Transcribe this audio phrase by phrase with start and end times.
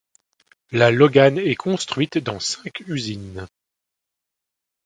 [0.71, 3.47] La Logan est construite dans cinq usines.